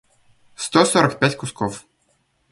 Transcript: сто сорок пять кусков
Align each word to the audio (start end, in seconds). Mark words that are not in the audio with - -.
сто 0.63 0.79
сорок 0.91 1.13
пять 1.19 1.37
кусков 1.39 1.73